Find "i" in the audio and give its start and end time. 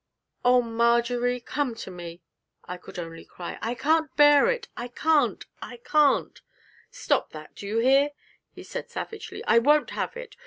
2.65-2.77, 3.61-3.75, 4.75-4.87, 5.61-5.77, 9.45-9.59